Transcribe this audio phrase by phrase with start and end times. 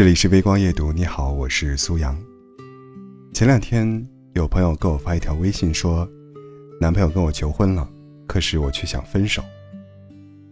[0.00, 2.16] 这里是微光夜读，你好，我是苏阳。
[3.34, 6.08] 前两天有朋友给我发一条微信说，
[6.80, 7.86] 男朋友跟我求婚了，
[8.26, 9.44] 可是我却想分手。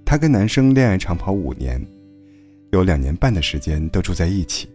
[0.04, 1.82] 他跟男生恋爱长跑五年，
[2.73, 4.69] 有两年半的时间都住在一起，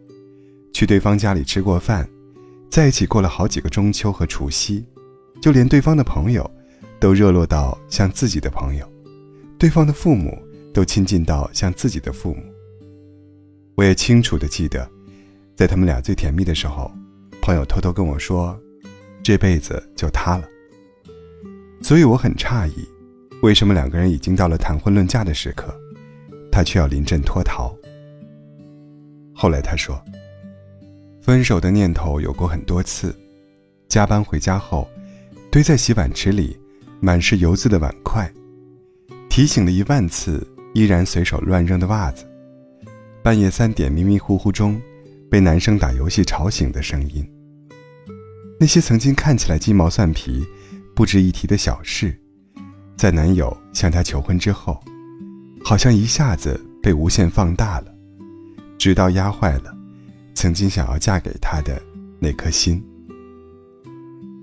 [0.74, 2.10] 去对方家里吃过饭，
[2.68, 4.84] 在一起过了好几个中秋和除夕，
[5.40, 6.50] 就连对方的朋友
[7.00, 8.92] 都热络到像自己的朋友，
[9.60, 10.36] 对方的父母
[10.74, 12.42] 都亲近到像自己的父母。
[13.76, 14.88] 我也清楚的记得，
[15.56, 16.92] 在他们俩最甜蜜的时候，
[17.42, 18.60] 朋友偷偷跟我说
[19.24, 20.48] ：“这辈子就他了。”
[21.82, 22.88] 所以我很诧异，
[23.42, 25.74] 为什么两个人已经到了谈婚论嫁的时刻，
[26.52, 27.76] 他却要临阵脱逃。
[29.34, 30.00] 后来他说，
[31.22, 33.14] 分手的念头有过很多次，
[33.90, 34.88] 加班回家后，
[35.52, 36.58] 堆在洗碗池里
[37.02, 38.32] 满是油渍的碗筷，
[39.30, 42.24] 提醒了一万次依然随手乱扔的袜子。
[43.24, 44.82] 半夜三点迷迷糊糊中，
[45.32, 47.26] 被男生打游戏吵醒的声音。
[48.60, 50.46] 那些曾经看起来鸡毛蒜皮、
[50.94, 52.14] 不值一提的小事，
[52.98, 54.78] 在男友向她求婚之后，
[55.64, 57.96] 好像一下子被无限放大了，
[58.78, 59.74] 直到压坏了
[60.36, 61.82] 曾经想要嫁给他的
[62.20, 62.84] 那颗心。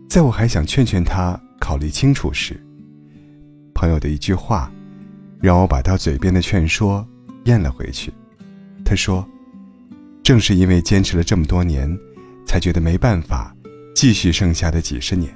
[0.09, 2.59] 在我还想劝劝他考虑清楚时，
[3.75, 4.73] 朋友的一句话，
[5.39, 7.07] 让我把到嘴边的劝说
[7.45, 8.11] 咽了回去。
[8.91, 9.25] 他说
[10.21, 11.89] ：“正是因为坚持了这么多年，
[12.45, 13.55] 才觉得没办法
[13.95, 15.33] 继续剩下的几十年。”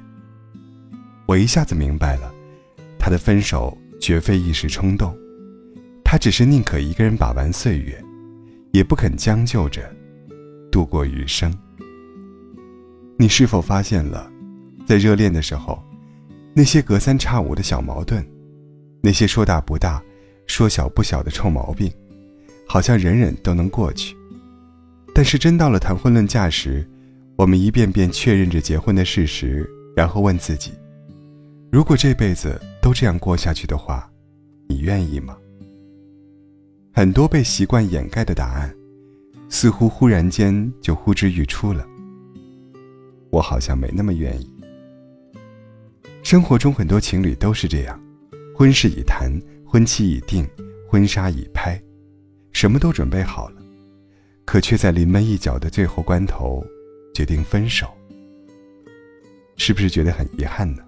[1.25, 2.35] 我一下子明白了，
[2.99, 5.17] 他的分手绝非一时冲动，
[6.03, 8.05] 他只是宁可一个人把玩岁月，
[8.73, 9.89] 也不肯将就着
[10.73, 11.57] 度过余生。
[13.17, 14.29] 你是否发现了，
[14.85, 15.81] 在热恋的时候，
[16.53, 18.27] 那些隔三差五的小矛盾，
[19.01, 20.03] 那些说大不大、
[20.45, 21.89] 说小不小的臭毛病？
[22.75, 24.17] 好像人人都能过去，
[25.15, 26.85] 但是真到了谈婚论嫁时，
[27.37, 29.65] 我们一遍遍确认着结婚的事实，
[29.95, 30.73] 然后问自己：
[31.71, 34.11] 如果这辈子都这样过下去的话，
[34.69, 35.37] 你愿意吗？
[36.93, 38.75] 很多被习惯掩盖的答案，
[39.49, 41.87] 似乎忽然间就呼之欲出了。
[43.31, 44.53] 我好像没那么愿意。
[46.25, 48.03] 生活中很多情侣都是这样，
[48.53, 49.31] 婚事已谈，
[49.65, 50.45] 婚期已定，
[50.91, 51.81] 婚纱已拍。
[52.55, 53.61] 什么都准备好了，
[54.47, 56.65] 可却在临门一脚的最后关头，
[57.13, 57.87] 决定分手。
[59.57, 60.83] 是不是觉得很遗憾呢？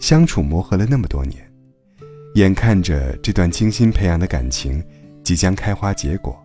[0.00, 1.52] 相处磨合了那么多年，
[2.36, 4.82] 眼看着这段精心培养的感情
[5.24, 6.40] 即将开花结果，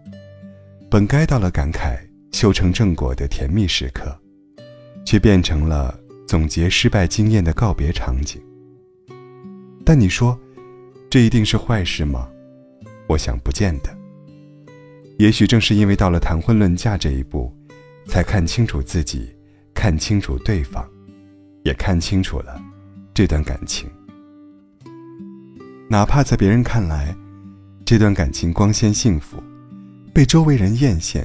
[0.89, 1.97] 本该到了感慨
[2.31, 4.19] 修成正果的甜蜜时刻，
[5.05, 5.97] 却变成了
[6.27, 8.41] 总结失败经验的告别场景。
[9.85, 10.37] 但你说，
[11.09, 12.27] 这一定是坏事吗？
[13.11, 13.89] 我想不见得。
[15.19, 17.53] 也许正是因为到了谈婚论嫁这一步，
[18.07, 19.29] 才看清楚自己，
[19.73, 20.87] 看清楚对方，
[21.63, 22.61] 也看清楚了
[23.13, 23.89] 这段感情。
[25.89, 27.13] 哪怕在别人看来，
[27.83, 29.43] 这段感情光鲜幸福，
[30.13, 31.21] 被周围人艳羡，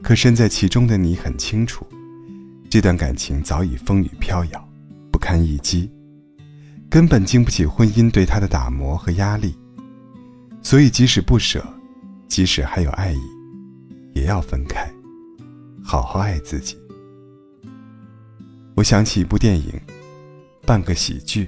[0.00, 1.84] 可身在其中的你很清楚，
[2.70, 4.68] 这段感情早已风雨飘摇，
[5.10, 5.90] 不堪一击，
[6.88, 9.58] 根本经不起婚姻对他的打磨和压力。
[10.62, 11.64] 所以，即使不舍，
[12.26, 13.20] 即使还有爱意，
[14.14, 14.90] 也要分开，
[15.82, 16.76] 好好爱自己。
[18.74, 19.70] 我想起一部电影
[20.66, 21.44] 《半个喜剧》。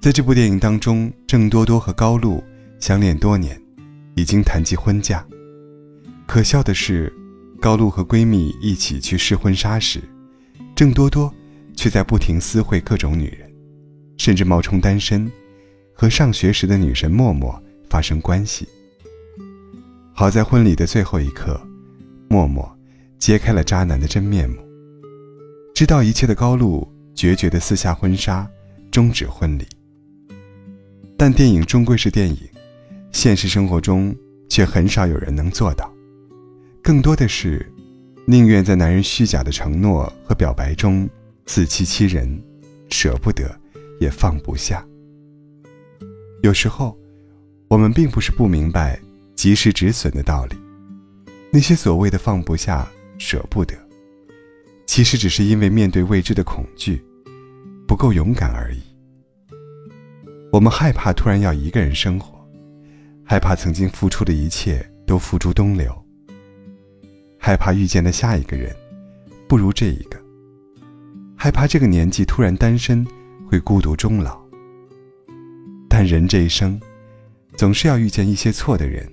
[0.00, 2.42] 在这部电影当中，郑多多和高露
[2.80, 3.60] 相恋多年，
[4.16, 5.24] 已经谈及婚嫁。
[6.26, 7.12] 可笑的是，
[7.60, 10.02] 高露和闺蜜一起去试婚纱时，
[10.74, 11.32] 郑多多
[11.76, 13.50] 却在不停私会各种女人，
[14.16, 15.30] 甚至冒充单身，
[15.94, 17.58] 和上学时的女神默默。
[17.90, 18.66] 发生关系。
[20.12, 21.60] 好在婚礼的最后一刻，
[22.28, 22.68] 默默
[23.20, 24.56] 揭开了渣男的真面目。
[25.72, 28.50] 知道一切的高露决绝的撕下婚纱，
[28.90, 29.64] 终止婚礼。
[31.16, 32.36] 但电影终归是电影，
[33.12, 34.12] 现实生活中
[34.48, 35.88] 却很少有人能做到。
[36.82, 37.64] 更多的是，
[38.26, 41.08] 宁愿在男人虚假的承诺和表白中
[41.46, 42.42] 自欺欺人，
[42.90, 43.56] 舍不得，
[44.00, 44.84] 也放不下。
[46.44, 46.96] 有时候。
[47.66, 49.00] 我们并不是不明白
[49.34, 50.56] 及时止损的道理，
[51.50, 52.86] 那些所谓的放不下、
[53.18, 53.74] 舍不得，
[54.86, 57.02] 其实只是因为面对未知的恐惧，
[57.88, 58.80] 不够勇敢而已。
[60.52, 62.38] 我们害怕突然要一个人生活，
[63.24, 65.90] 害怕曾经付出的一切都付诸东流，
[67.40, 68.76] 害怕遇见的下一个人
[69.48, 70.20] 不如这一个，
[71.34, 73.04] 害怕这个年纪突然单身
[73.50, 74.43] 会孤独终老。
[76.06, 76.80] 人这一生。
[77.56, 79.08] 总是要遇见一些错的人，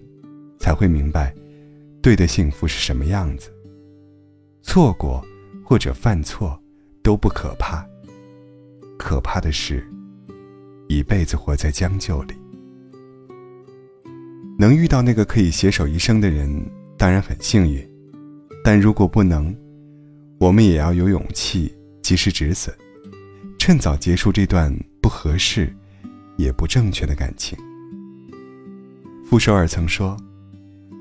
[0.59, 1.31] 才会明白，
[2.01, 3.51] 对的幸福是什么样子。
[4.63, 5.23] 错过
[5.63, 6.59] 或者犯错
[7.03, 7.85] 都不可怕，
[8.97, 9.88] 可怕的是，
[10.88, 12.33] 一辈子活在将就里。
[14.57, 16.51] 能遇到那个可以携手一生的人，
[16.97, 17.88] 当然很幸运，
[18.63, 19.55] 但如果不能，
[20.39, 21.71] 我们也要有勇气
[22.01, 22.75] 及时止损，
[23.59, 25.71] 趁早结束这段不合适、
[26.41, 27.57] 也不正确的感情。
[29.25, 30.17] 傅首尔曾说：“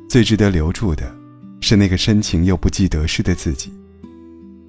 [0.09, 1.15] 最值得留住的，
[1.61, 3.73] 是那个深情又不计得失的自己。”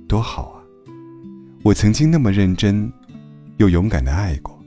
[0.07, 0.57] 多好啊！
[1.63, 2.91] 我曾经那么认真，
[3.57, 4.59] 又勇敢的爱过。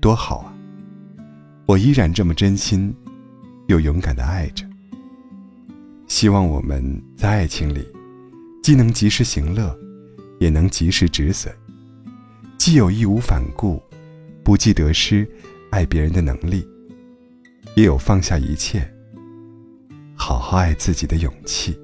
[0.00, 0.52] 多好啊！
[1.66, 2.94] 我依然这么真心。
[3.68, 4.66] 又勇敢的爱着。
[6.06, 7.82] 希望我们在爱情里，
[8.62, 9.74] 既能及时行乐，
[10.38, 11.50] 也能及时止损；
[12.58, 13.82] 既有义无反顾、
[14.44, 15.26] 不计得失
[15.70, 16.68] 爱别人的能力，
[17.74, 18.86] 也有放下一切、
[20.14, 21.76] 好好爱自己的勇气。